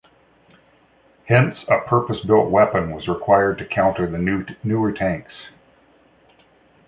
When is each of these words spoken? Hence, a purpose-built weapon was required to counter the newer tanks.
Hence, 1.27 1.59
a 1.67 1.87
purpose-built 1.87 2.49
weapon 2.49 2.89
was 2.89 3.07
required 3.07 3.59
to 3.59 3.65
counter 3.67 4.09
the 4.09 4.17
newer 4.63 4.91
tanks. 4.93 5.31